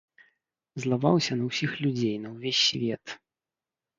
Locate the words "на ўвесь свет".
2.23-3.05